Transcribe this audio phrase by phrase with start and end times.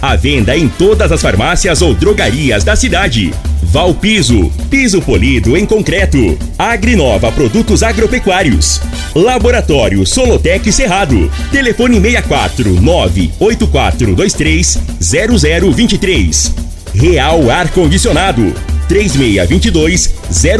[0.00, 3.34] À venda em todas as farmácias ou drogarias da cidade.
[3.60, 6.38] Valpiso, piso polido em concreto.
[6.56, 8.80] Agrinova Produtos Agropecuários.
[9.12, 11.28] Laboratório Solotec Cerrado.
[11.50, 16.54] Telefone 64 98423 0023.
[16.94, 18.54] Real Ar Condicionado.
[18.88, 20.14] 3622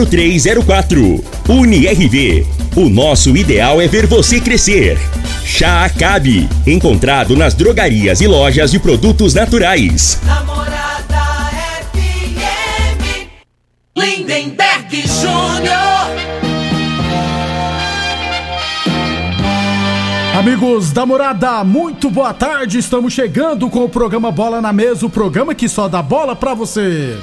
[0.08, 1.24] 0304.
[1.48, 2.46] UniRV.
[2.76, 4.98] O nosso ideal é ver você crescer.
[5.44, 10.20] Chá Acabe, encontrado nas drogarias e lojas de produtos naturais.
[10.24, 11.50] Namorada
[11.92, 13.28] FM,
[13.96, 15.88] Lindenberg Júnior.
[20.38, 22.78] Amigos da morada, muito boa tarde.
[22.78, 26.54] Estamos chegando com o programa Bola na Mesa o programa que só dá bola pra
[26.54, 27.16] você.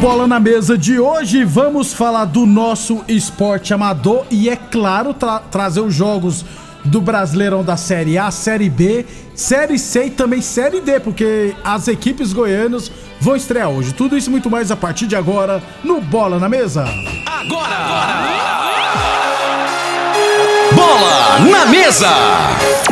[0.00, 5.40] Bola na Mesa de hoje, vamos falar do nosso esporte amador e, é claro, tra
[5.40, 6.42] trazer os jogos
[6.82, 11.86] do Brasileirão da Série A, Série B, Série C e também Série D, porque as
[11.86, 12.90] equipes goianas
[13.20, 13.92] vão estrear hoje.
[13.92, 16.86] Tudo isso e muito mais a partir de agora no Bola na Mesa.
[20.80, 22.08] Bola na mesa.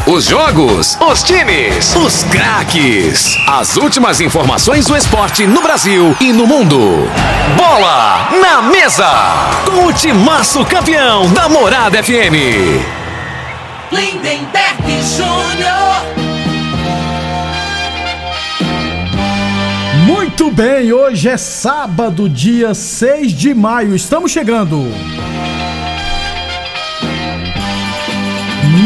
[0.06, 3.34] Os jogos, os times, os craques.
[3.46, 6.78] As últimas informações do esporte no Brasil e no mundo.
[7.56, 9.08] Bola na mesa.
[9.64, 12.84] Com o timaço campeão da Morada FM.
[13.90, 15.88] Lindenberg Júnior.
[20.06, 23.96] Muito bem, hoje é sábado, dia 6 de maio.
[23.96, 24.92] Estamos chegando.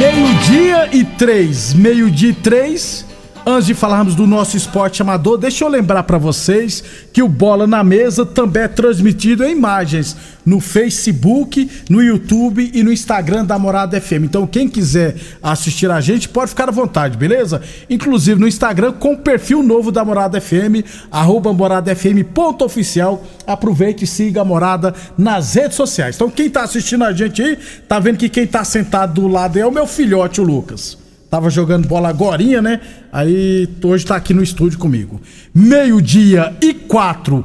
[0.03, 1.73] Meio-dia e três.
[1.75, 3.07] Meio-dia e três.
[3.45, 6.83] Antes de falarmos do nosso esporte amador, deixa eu lembrar para vocês
[7.13, 10.17] que o Bola na Mesa também é transmitido em imagens
[10.47, 14.25] no Facebook, no YouTube e no Instagram da Morada FM.
[14.25, 17.61] Então, quem quiser assistir a gente, pode ficar à vontade, beleza?
[17.91, 23.25] Inclusive no Instagram com o perfil novo da Morada FM, arroba Morada FM ponto oficial.
[23.45, 26.15] Aproveite e siga a Morada nas redes sociais.
[26.15, 29.59] Então, quem tá assistindo a gente aí, tá vendo que quem tá sentado do lado
[29.59, 31.02] é o meu filhote, o Lucas.
[31.33, 32.79] Tava jogando bola agorinha, né?
[33.11, 35.19] Aí hoje tá aqui no estúdio comigo.
[35.55, 37.43] Meio-dia e quatro.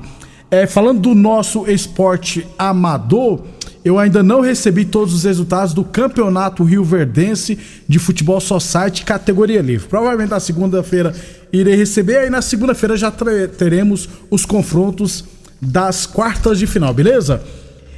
[0.51, 3.45] É, falando do nosso esporte amador,
[3.85, 9.61] eu ainda não recebi todos os resultados do Campeonato Rio Verdense de Futebol Society categoria
[9.61, 9.87] livre.
[9.87, 11.15] Provavelmente na segunda-feira
[11.53, 13.09] irei receber, aí na segunda-feira já
[13.57, 15.23] teremos os confrontos
[15.61, 17.41] das quartas de final, beleza?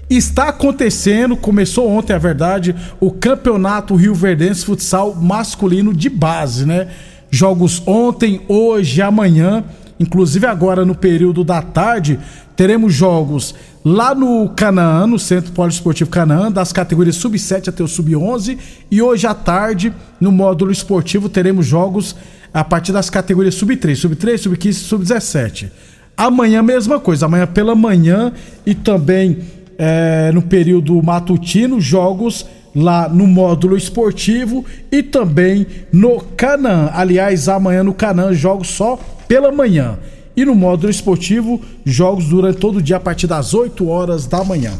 [0.10, 6.88] Está acontecendo, começou ontem, a verdade, o Campeonato Rio Verdense Futsal Masculino de Base, né?
[7.30, 9.64] Jogos ontem, hoje amanhã,
[10.00, 12.20] inclusive agora no período da tarde,
[12.56, 13.54] teremos jogos
[13.86, 18.58] lá no Canaã, no Centro Poliesportivo Canaã, das categorias sub-7 até o sub-11,
[18.90, 22.16] e hoje à tarde, no módulo esportivo, teremos jogos
[22.52, 25.70] a partir das categorias sub-3, sub-3, sub-15 e sub-17.
[26.18, 27.28] Amanhã, mesma coisa.
[27.28, 28.34] Amanhã pela manhã
[28.66, 29.38] e também
[29.80, 32.46] é, no período matutino, jogos
[32.76, 36.90] lá no módulo esportivo e também no Canã.
[36.94, 39.98] Aliás, amanhã no Canã, jogos só pela manhã.
[40.36, 44.44] E no módulo esportivo, jogos durante todo o dia a partir das 8 horas da
[44.44, 44.74] manhã.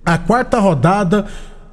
[0.03, 1.27] a quarta rodada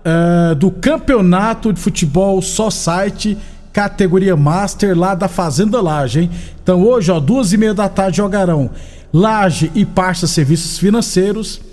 [0.04, 3.38] uh, do Campeonato de Futebol Só Site
[3.72, 6.30] categoria Master lá da Fazenda Laje, hein?
[6.62, 8.70] Então hoje, ó, duas e meia da tarde jogarão
[9.14, 11.69] Laje e Parça Serviços Financeiros.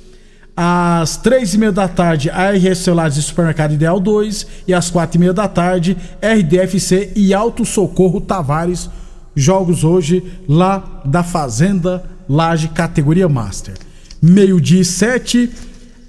[0.57, 4.47] Às três e meia da tarde, a RS Celulares e Supermercado Ideal 2.
[4.67, 8.89] E às quatro e meia da tarde, RDFC e Alto Socorro Tavares.
[9.35, 13.75] Jogos hoje lá da Fazenda Laje, categoria Master.
[14.23, 15.51] Meio-dia e sete.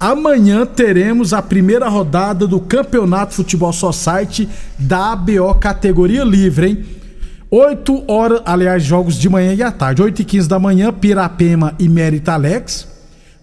[0.00, 4.48] Amanhã teremos a primeira rodada do Campeonato Futebol Society
[4.78, 6.86] da ABO categoria livre, hein?
[7.50, 10.02] 8 horas, aliás, jogos de manhã e à tarde.
[10.02, 12.97] 8 e 15 da manhã, Pirapema e Mérita Alex.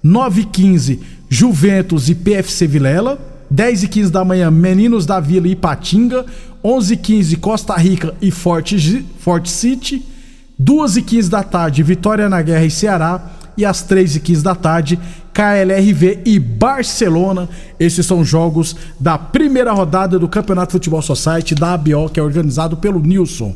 [0.06, 3.18] 9 e 15, Juventus e PFC Vilela.
[3.50, 6.24] 10 e 15 da manhã, Meninos da Vila e Ipatinga.
[6.64, 10.06] 11 e 15, Costa Rica e Forte, Forte City.
[10.60, 13.32] 2 e 15 da tarde, Vitória na Guerra e Ceará.
[13.58, 15.00] E às 3 e 15 da tarde,
[15.34, 17.50] KLRV e Barcelona.
[17.80, 22.78] Esses são jogos da primeira rodada do Campeonato Futebol Society da ABO, que é organizado
[22.78, 23.56] pelo Nilson.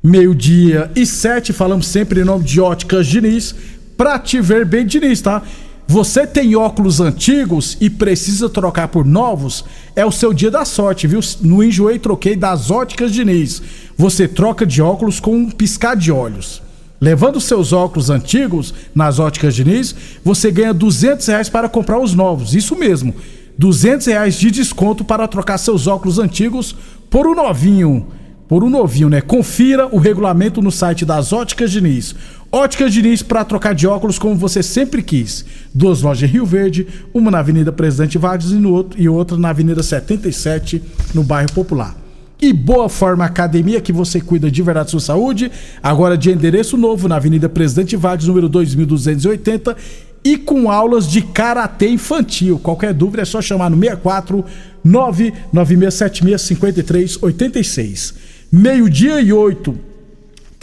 [0.00, 3.54] Meio-dia e sete, falamos sempre em nome de Óticas Diniz,
[3.96, 5.42] pra te ver bem Diniz, tá?
[5.88, 9.64] Você tem óculos antigos e precisa trocar por novos?
[9.94, 11.20] É o seu dia da sorte, viu?
[11.40, 13.62] No Enjoei Troquei das Óticas Diniz.
[13.96, 16.60] Você troca de óculos com um piscar de olhos.
[17.00, 19.94] Levando seus óculos antigos nas óticas Diniz,
[20.24, 22.54] você ganha 200 reais para comprar os novos.
[22.54, 23.14] Isso mesmo,
[23.56, 26.74] 200 reais de desconto para trocar seus óculos antigos
[27.08, 28.06] por um novinho
[28.48, 29.20] por um novinho, né?
[29.20, 32.14] Confira o regulamento no site das Óticas Diniz.
[32.56, 35.44] Óticas Diniz para trocar de óculos como você sempre quis.
[35.74, 39.36] Duas lojas em Rio Verde, uma na Avenida Presidente Vargas e, no outro, e outra
[39.36, 40.82] na Avenida 77,
[41.12, 41.94] no bairro Popular.
[42.40, 46.78] E Boa Forma Academia, que você cuida de verdade da sua saúde, agora de endereço
[46.78, 49.76] novo na Avenida Presidente Vargas, número 2280,
[50.24, 52.58] e com aulas de karatê infantil.
[52.58, 54.42] Qualquer dúvida é só chamar no 64
[54.82, 59.78] 99676 5386 meio-dia e oito.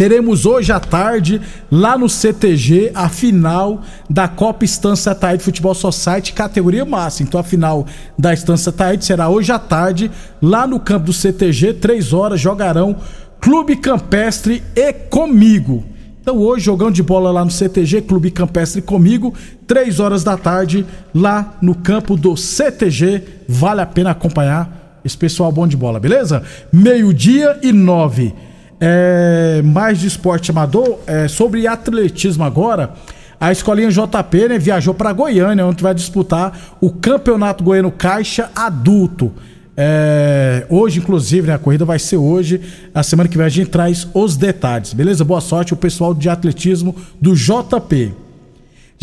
[0.03, 1.39] Teremos hoje à tarde,
[1.71, 7.29] lá no CTG, a final da Copa Estância Taíde Futebol Society, categoria máxima.
[7.29, 7.87] Então a final
[8.19, 10.11] da Estância Taíde será hoje à tarde,
[10.41, 12.97] lá no campo do CTG, três horas, jogarão
[13.39, 15.85] Clube Campestre e Comigo.
[16.19, 19.33] Então hoje, jogão de bola lá no CTG, Clube Campestre comigo,
[19.65, 20.85] três horas da tarde,
[21.15, 23.23] lá no campo do CTG.
[23.47, 26.43] Vale a pena acompanhar esse pessoal bom de bola, beleza?
[26.73, 28.35] Meio-dia e nove.
[28.79, 30.99] É, mais de esporte amador.
[31.07, 32.93] É, sobre atletismo agora.
[33.39, 39.33] A escolinha JP né, viajou para Goiânia, onde vai disputar o Campeonato Goiano Caixa Adulto.
[39.75, 42.61] É, hoje, inclusive, né, a corrida vai ser hoje.
[42.93, 45.25] A semana que vem a gente traz os detalhes, beleza?
[45.25, 48.13] Boa sorte o pessoal de atletismo do JP.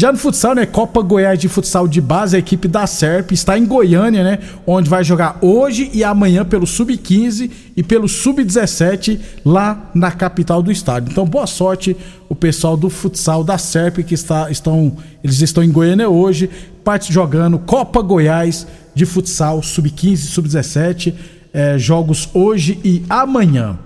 [0.01, 0.65] Já no futsal, né?
[0.65, 4.39] Copa Goiás de Futsal de Base, a equipe da SERP está em Goiânia, né?
[4.67, 10.73] Onde vai jogar hoje e amanhã pelo Sub-15 e pelo Sub-17 lá na capital do
[10.73, 11.11] estado.
[11.11, 11.95] Então, boa sorte
[12.31, 16.49] o pessoal do futsal da SERP que está, estão, eles estão em Goiânia hoje,
[16.83, 21.15] parte jogando Copa Goiás de Futsal Sub-15 e Sub-17.
[21.53, 23.79] É, jogos hoje e amanhã.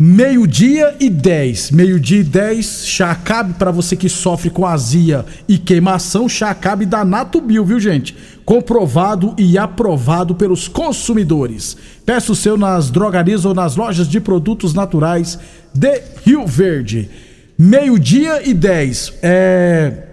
[0.00, 1.72] Meio-dia e 10.
[1.72, 6.86] Meio-dia e 10, chá cabe para você que sofre com azia e queimação, chá cabe
[6.86, 8.16] da Natubio, viu, gente?
[8.44, 11.76] Comprovado e aprovado pelos consumidores.
[12.06, 15.36] Peça o seu nas drogarias ou nas lojas de produtos naturais
[15.74, 17.10] de Rio Verde.
[17.58, 19.14] Meio-dia e 10.
[19.20, 20.04] É...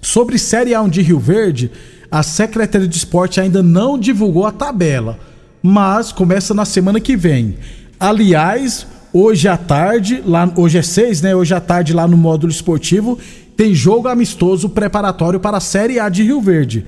[0.00, 1.72] Sobre Série A1 de Rio Verde,
[2.08, 5.18] a Secretaria de Esporte ainda não divulgou a tabela,
[5.60, 7.56] mas começa na semana que vem.
[7.98, 8.86] Aliás,
[9.18, 11.34] Hoje à tarde, lá, hoje é 6, né?
[11.34, 13.18] Hoje à tarde, lá no módulo esportivo,
[13.56, 16.84] tem jogo amistoso preparatório para a Série A de Rio Verde.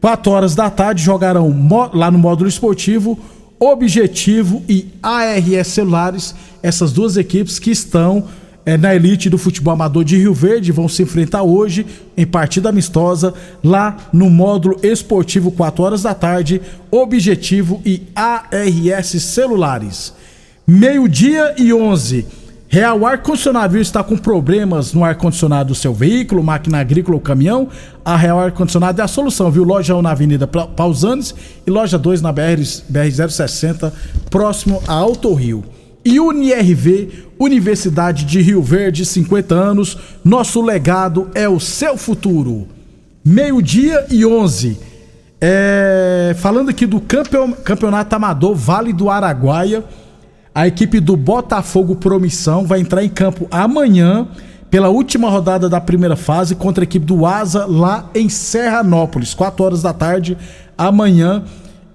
[0.00, 1.54] 4 horas da tarde jogarão
[1.94, 3.16] lá no módulo esportivo
[3.56, 8.24] Objetivo e ARS Celulares, essas duas equipes que estão
[8.66, 11.86] é, na elite do futebol amador de Rio Verde, vão se enfrentar hoje
[12.16, 16.60] em partida amistosa lá no módulo esportivo 4 horas da tarde,
[16.90, 20.18] Objetivo e ARS Celulares.
[20.72, 22.24] Meio-dia e 11.
[22.68, 27.66] Real Ar-Condicionado está com problemas no ar-condicionado do seu veículo, máquina agrícola ou caminhão?
[28.04, 29.64] A Real Ar-Condicionado é a solução, viu?
[29.64, 31.34] Loja 1 na Avenida Pausanes
[31.66, 33.92] e loja 2 na BR, BR-060,
[34.30, 35.64] próximo a Alto Rio.
[36.04, 39.98] E UniRV, Universidade de Rio Verde, 50 anos.
[40.24, 42.68] Nosso legado é o seu futuro.
[43.24, 44.78] Meio-dia e 11.
[45.40, 49.84] É, falando aqui do campeonato amador Vale do Araguaia.
[50.54, 54.26] A equipe do Botafogo Promissão vai entrar em campo amanhã
[54.70, 59.64] pela última rodada da primeira fase contra a equipe do Asa lá em Serranópolis, 4
[59.64, 60.36] horas da tarde,
[60.76, 61.44] amanhã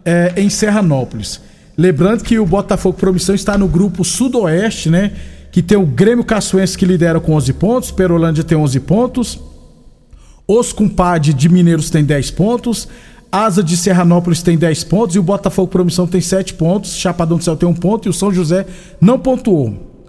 [0.05, 1.41] é, em Serranópolis.
[1.77, 5.11] Lembrando que o Botafogo Promissão está no grupo Sudoeste, né?
[5.51, 9.39] Que tem o Grêmio Caçoense que lidera com 11 pontos, Perolândia tem 11 pontos,
[10.47, 12.87] os Cumpade de Mineiros tem 10 pontos,
[13.43, 16.95] Asa de Serranópolis tem 10 pontos e o Botafogo Promissão tem 7 pontos.
[16.95, 18.65] Chapadão do Céu tem 1 ponto e o São José
[19.01, 20.05] não pontuou.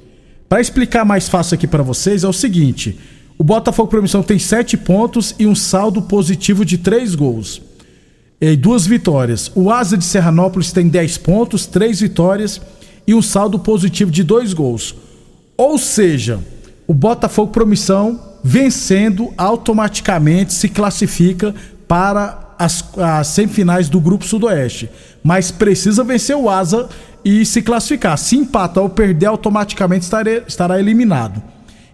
[0.49, 2.97] Para explicar mais fácil aqui para vocês é o seguinte:
[3.37, 7.61] o Botafogo Promissão tem 7 pontos e um saldo positivo de 3 gols.
[8.41, 9.51] E duas vitórias.
[9.57, 12.61] O Asa de Serranópolis tem 10 pontos, 3 vitórias
[13.09, 14.95] e um saldo positivo de 2 gols.
[15.57, 16.39] Ou seja,
[16.87, 21.53] o Botafogo Promissão vencendo automaticamente se classifica
[21.89, 24.91] para as, as semifinais do Grupo Sudoeste.
[25.23, 26.89] Mas precisa vencer o Asa
[27.25, 28.17] e se classificar.
[28.17, 31.43] Se empatar ou perder, automaticamente estará, estará eliminado.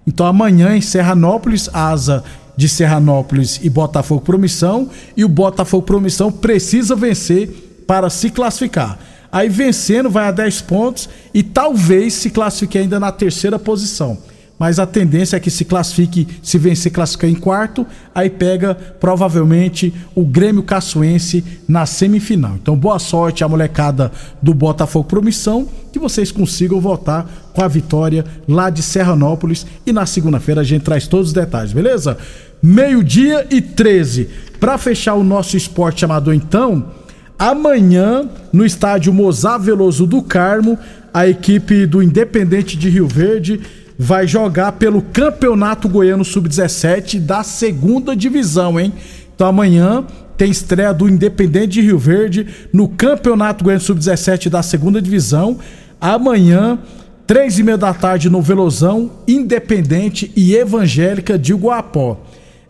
[0.06, 2.24] Então amanhã em Serranópolis, Asa
[2.56, 4.90] de Serranópolis e Botafogo Promissão.
[5.16, 8.98] E o Botafogo Promissão precisa vencer para se classificar.
[9.30, 14.18] Aí vencendo vai a 10 pontos e talvez se classifique ainda na terceira posição
[14.62, 19.92] mas a tendência é que se classifique, se vencer, classificar em quarto, aí pega provavelmente
[20.14, 22.54] o Grêmio Caçoense na semifinal.
[22.62, 28.24] Então, boa sorte à molecada do Botafogo Promissão, que vocês consigam voltar com a vitória
[28.46, 32.16] lá de Serranópolis e na segunda-feira a gente traz todos os detalhes, beleza?
[32.62, 34.28] Meio-dia e 13.
[34.60, 36.88] Para fechar o nosso esporte amador, então,
[37.36, 40.78] amanhã no estádio Mozar Veloso do Carmo,
[41.12, 48.16] a equipe do Independente de Rio Verde vai jogar pelo Campeonato Goiano Sub-17 da segunda
[48.16, 48.92] divisão, hein?
[49.34, 50.04] Então amanhã
[50.36, 55.58] tem estreia do Independente de Rio Verde no Campeonato Goiano Sub-17 da segunda divisão.
[56.00, 56.78] Amanhã,
[57.26, 62.20] três e meia da tarde no Velozão, Independente e Evangélica de Guapó.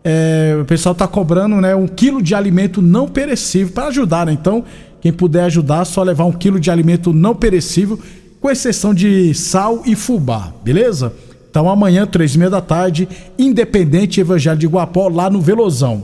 [0.05, 4.33] É, o pessoal tá cobrando né, um quilo de alimento não perecível para ajudar, né?
[4.33, 4.65] Então,
[5.01, 7.99] quem puder ajudar, só levar um quilo de alimento não perecível
[8.43, 11.15] com exceção de sal e fubá, beleza?
[11.49, 13.09] Então amanhã, três e meia da tarde,
[13.39, 16.03] Independente Evangelho de Guapó, lá no Velozão.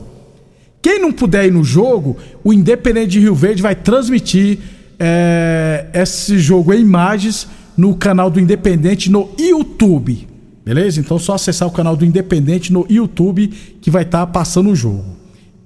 [0.81, 4.57] Quem não puder ir no jogo, o Independente de Rio Verde vai transmitir
[4.97, 10.25] é, esse jogo em imagens no canal do Independente no YouTube.
[10.63, 11.01] Beleza?
[11.01, 13.47] Então só acessar o canal do Independente no YouTube
[13.81, 15.18] que vai estar tá passando o jogo.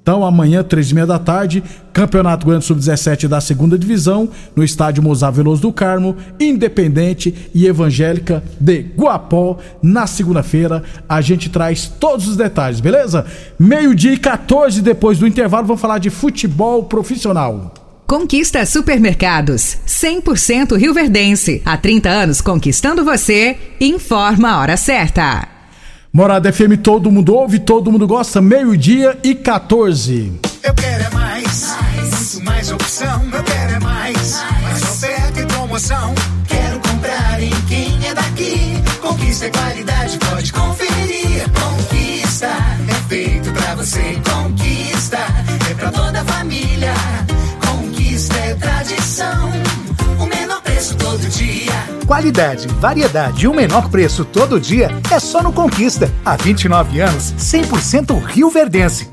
[0.03, 5.01] Então, amanhã, três e meia da tarde, Campeonato Goiano Sub-17 da segunda divisão, no estádio
[5.01, 9.57] Mozar Veloso do Carmo, Independente e Evangélica de Guapó.
[9.81, 13.25] Na segunda-feira, a gente traz todos os detalhes, beleza?
[13.57, 17.73] Meio-dia e 14 depois do intervalo, vamos falar de futebol profissional.
[18.05, 21.61] Conquista Supermercados, 100% Rio Verdense.
[21.63, 23.57] Há 30 anos conquistando você.
[23.79, 25.52] Informa a hora certa.
[26.15, 30.31] Morada FM, todo mundo ouve, todo mundo gosta, meio-dia e 14.
[30.61, 35.45] Eu quero é mais, mais, mais opção, eu quero é mais, mais, mais oferta e
[35.47, 36.13] promoção.
[36.47, 41.49] Quero comprar em quem é daqui, conquista é qualidade, pode conferir.
[41.49, 46.93] Conquista é feito pra você, conquista é pra toda a família.
[47.65, 49.51] Conquista é tradição,
[52.05, 56.11] Qualidade, variedade e o menor preço todo dia é só no Conquista.
[56.25, 59.12] Há 29 anos, 100% Rio Verdense.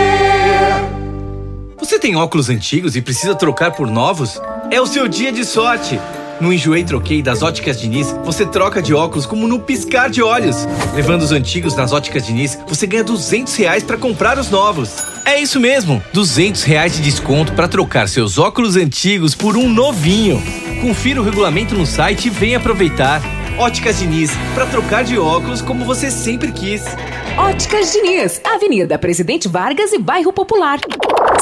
[1.81, 4.39] Você tem óculos antigos e precisa trocar por novos?
[4.69, 5.99] É o seu dia de sorte!
[6.39, 10.67] No Enjoei Troquei das Óticas Diniz, você troca de óculos como no piscar de olhos.
[10.93, 14.95] Levando os antigos nas Óticas Diniz, você ganha 200 reais para comprar os novos.
[15.25, 20.41] É isso mesmo, 200 reais de desconto para trocar seus óculos antigos por um novinho.
[20.81, 23.23] Confira o regulamento no site e venha aproveitar.
[23.57, 26.83] Óticas Diniz, para trocar de óculos como você sempre quis.
[27.37, 30.79] Óticas Diniz, Avenida Presidente Vargas e Bairro Popular.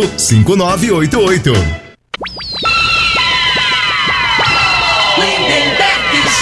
[0.00, 1.52] 5988.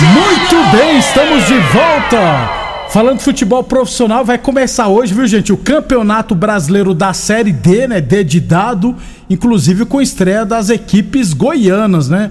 [0.00, 2.60] Muito bem, estamos de volta.
[2.90, 5.52] Falando de futebol profissional, vai começar hoje, viu, gente?
[5.52, 8.00] O Campeonato Brasileiro da Série D, né?
[8.00, 8.96] D de dado,
[9.28, 12.30] inclusive com estreia das equipes goianas, né?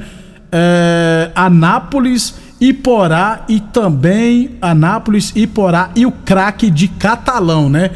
[0.52, 7.92] É, Anápolis, Iporá e também Anápolis, Iporá e o craque de Catalão, né?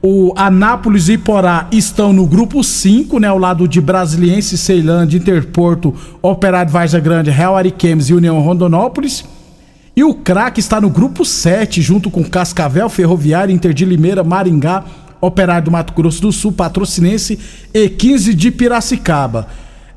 [0.00, 3.26] O Anápolis e Iporá estão no grupo 5, né?
[3.26, 9.24] Ao lado de Brasiliense, Ceilândia, Interporto, Operário Varza Grande, Real Ariquemes e União Rondonópolis.
[9.96, 14.84] E o craque está no grupo 7, junto com Cascavel, Ferroviário, Inter de Limeira, Maringá,
[15.20, 17.36] Operário do Mato Grosso do Sul, Patrocinense
[17.74, 19.48] e 15 de Piracicaba.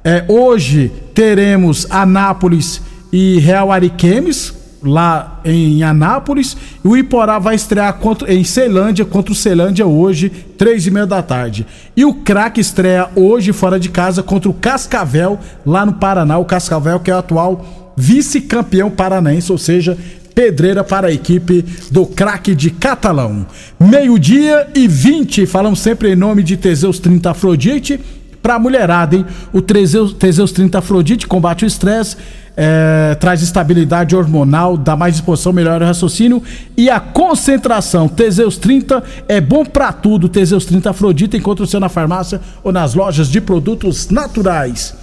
[0.03, 2.81] É, hoje teremos Anápolis
[3.13, 4.51] e Real Ariquemes,
[4.83, 6.57] lá em Anápolis.
[6.83, 11.05] E o Iporá vai estrear contra, em Ceilândia, contra o Ceilândia hoje, três e meia
[11.05, 11.65] da tarde.
[11.95, 16.37] E o craque estreia hoje fora de casa contra o Cascavel, lá no Paraná.
[16.37, 19.97] O Cascavel que é o atual vice-campeão paranaense, ou seja,
[20.33, 23.45] pedreira para a equipe do craque de Catalão.
[23.79, 27.99] Meio-dia e 20, falamos sempre em nome de Teseus 30 Afrodite.
[28.41, 29.25] Pra mulherada, hein?
[29.53, 32.17] O Teseus, Teseus 30 Afrodite combate o estresse,
[32.57, 36.41] é, traz estabilidade hormonal, dá mais disposição, melhora o raciocínio
[36.75, 38.07] e a concentração.
[38.07, 40.27] Teseus 30 é bom pra tudo.
[40.27, 44.95] Teseus 30 Afrodite encontra você na farmácia ou nas lojas de produtos naturais.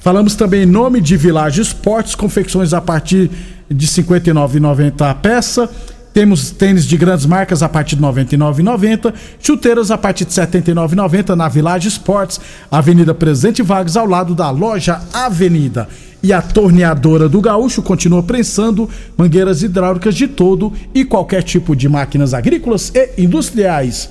[0.00, 3.30] Falamos também em nome de Village Esportes, confecções a partir
[3.70, 5.70] de R$ 59,90 a peça.
[6.14, 10.46] Temos tênis de grandes marcas a partir de R$ 99,90, chuteiras a partir de R$
[10.46, 15.88] 79,90 na Village Esportes, Avenida Presidente Vargas, ao lado da loja Avenida.
[16.22, 21.88] E a torneadora do Gaúcho continua prensando mangueiras hidráulicas de todo e qualquer tipo de
[21.88, 24.08] máquinas agrícolas e industriais.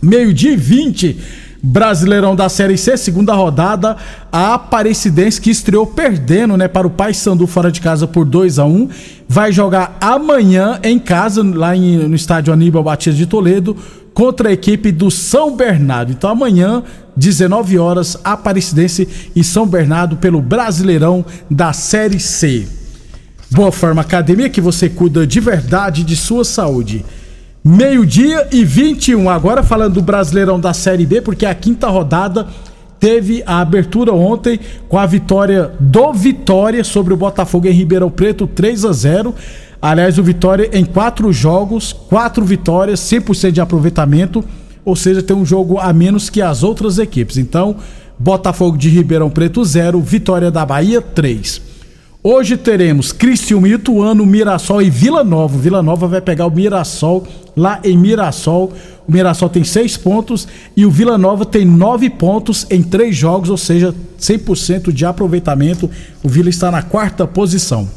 [0.00, 1.20] Meio-dia e 20.
[1.62, 3.96] Brasileirão da Série C, segunda rodada,
[4.30, 8.64] a Aparecidense que estreou perdendo, né, para o Paysandu fora de casa por 2 a
[8.64, 8.88] 1
[9.28, 13.76] vai jogar amanhã em casa, lá em, no estádio Aníbal Batista de Toledo,
[14.14, 16.12] contra a equipe do São Bernardo.
[16.12, 16.82] Então amanhã,
[17.16, 22.66] 19 horas, Aparecidense e São Bernardo pelo Brasileirão da Série C.
[23.50, 27.04] Boa Forma Academia, que você cuida de verdade de sua saúde.
[27.68, 29.28] Meio-dia e 21.
[29.28, 32.46] Agora falando do Brasileirão da Série B, porque a quinta rodada
[33.00, 38.46] teve a abertura ontem com a vitória do Vitória sobre o Botafogo em Ribeirão Preto,
[38.46, 39.34] 3 a 0.
[39.82, 44.44] Aliás, o Vitória em quatro jogos, quatro vitórias, 100% de aproveitamento,
[44.84, 47.36] ou seja, tem um jogo a menos que as outras equipes.
[47.36, 47.78] Então,
[48.16, 51.75] Botafogo de Ribeirão Preto 0, Vitória da Bahia 3.
[52.28, 55.56] Hoje teremos Criciúma, Ituano, Mirassol e Vila Nova.
[55.56, 57.24] Vila Nova vai pegar o Mirassol
[57.56, 58.72] lá em Mirassol.
[59.06, 63.48] O Mirassol tem seis pontos e o Vila Nova tem nove pontos em três jogos,
[63.48, 65.88] ou seja, 100% de aproveitamento.
[66.20, 67.88] O Vila está na quarta posição.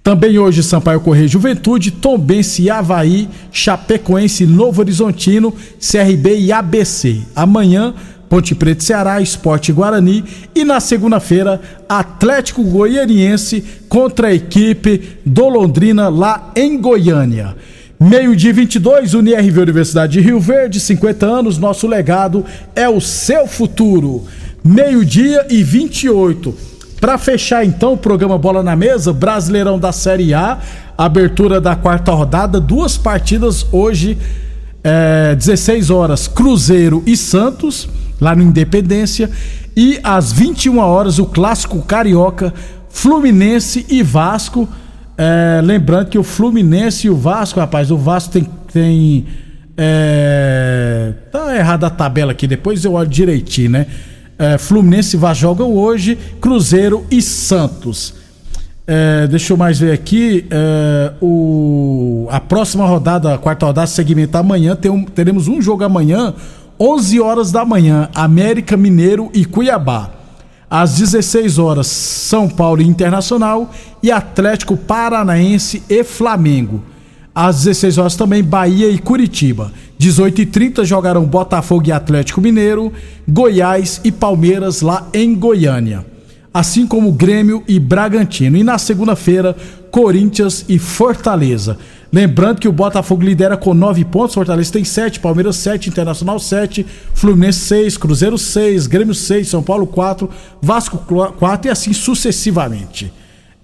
[0.00, 7.22] Também hoje Sampaio Correia Juventude, Tombense Havaí, Chapecoense, Novo Horizontino, CRB e ABC.
[7.34, 7.94] Amanhã
[8.28, 10.22] Ponte Preta Ceará, Esporte Guarani
[10.54, 17.56] e na segunda-feira Atlético Goianiense contra a equipe do Londrina lá em Goiânia.
[17.98, 22.44] Meio-dia 22, UniRV Universidade de Rio Verde, 50 anos, nosso legado
[22.76, 24.24] é o seu futuro.
[24.62, 26.54] Meio-dia e 28.
[27.00, 30.58] Para fechar então o programa Bola na Mesa, Brasileirão da Série A,
[30.96, 34.18] abertura da quarta rodada, duas partidas hoje,
[34.84, 37.88] é, 16 horas, Cruzeiro e Santos
[38.20, 39.30] lá no Independência.
[39.76, 42.52] E às 21 horas, o clássico carioca,
[42.88, 44.68] Fluminense e Vasco.
[45.16, 48.48] É, lembrando que o Fluminense e o Vasco, rapaz, o Vasco tem.
[48.72, 49.26] tem
[49.80, 53.86] é, tá errada a tabela aqui, depois eu olho direitinho, né?
[54.36, 58.14] É, Fluminense e Vasco jogam hoje, Cruzeiro e Santos.
[58.90, 60.46] É, deixa eu mais ver aqui.
[60.50, 64.74] É, o, a próxima rodada, a quarta rodada, segmenta amanhã.
[64.74, 66.34] Tem um, teremos um jogo amanhã
[66.80, 70.12] 11 horas da manhã, América Mineiro e Cuiabá.
[70.70, 73.70] Às 16 horas, São Paulo Internacional
[74.02, 76.82] e Atlético Paranaense e Flamengo.
[77.34, 79.72] Às 16 horas também, Bahia e Curitiba.
[79.98, 82.92] 18h30 jogarão Botafogo e Atlético Mineiro,
[83.26, 86.06] Goiás e Palmeiras lá em Goiânia.
[86.52, 88.56] Assim como Grêmio e Bragantino.
[88.56, 89.56] E na segunda-feira,
[89.90, 91.78] Corinthians e Fortaleza.
[92.10, 96.86] Lembrando que o Botafogo lidera com 9 pontos, Fortaleza tem 7, Palmeiras 7, Internacional 7,
[97.12, 100.28] Fluminense 6, Cruzeiro 6, Grêmio 6, São Paulo 4,
[100.60, 103.12] Vasco 4 e assim sucessivamente.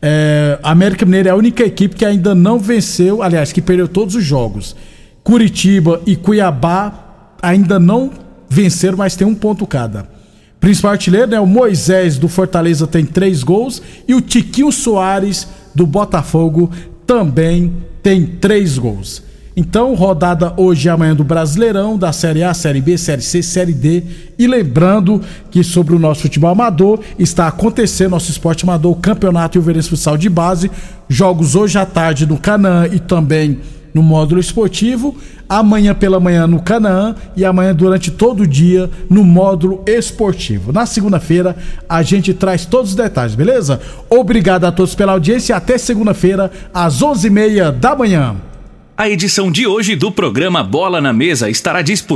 [0.03, 4.15] É, América Mineiro é a única equipe que ainda não venceu, aliás, que perdeu todos
[4.15, 4.77] os jogos.
[5.23, 8.11] Curitiba e Cuiabá ainda não
[8.47, 10.07] venceram, mas tem um ponto cada.
[10.61, 11.41] Principal artilheiro, né?
[11.41, 16.71] O Moisés do Fortaleza tem três gols e o Tiquinho Soares do Botafogo
[17.07, 17.73] também
[18.05, 19.23] tem três gols.
[19.57, 23.73] Então, rodada hoje e amanhã do Brasileirão, da Série A, Série B, Série C, Série
[23.73, 24.03] D.
[24.39, 29.57] E lembrando que sobre o nosso futebol amador, está acontecendo nosso esporte amador, o Campeonato
[29.57, 30.71] Ilverense Futsal de Base.
[31.09, 33.61] Jogos hoje à tarde no Canaã e também
[33.95, 35.17] no módulo esportivo,
[35.49, 40.73] amanhã pela manhã no Canaã e amanhã durante todo o dia no módulo esportivo.
[40.73, 41.57] Na segunda-feira
[41.89, 43.81] a gente traz todos os detalhes, beleza?
[44.11, 48.35] Obrigado a todos pela audiência e até segunda-feira às 11:30 da manhã.
[48.97, 52.15] A edição de hoje do programa Bola na Mesa estará disponível